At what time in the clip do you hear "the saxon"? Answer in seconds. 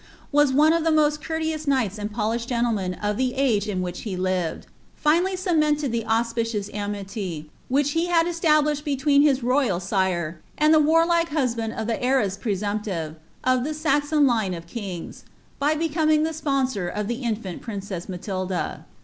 13.63-14.25